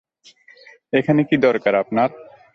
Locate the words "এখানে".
0.93-1.21